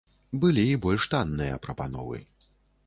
Былі 0.45 0.63
і 0.71 0.79
больш 0.85 1.03
танныя 1.13 1.61
прапановы. 1.67 2.17